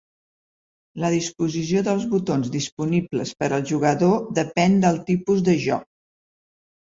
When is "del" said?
4.87-4.97